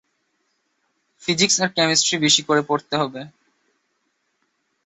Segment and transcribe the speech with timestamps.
[1.23, 3.21] Physics আর chemistry বেশি করে পড়তে হবে।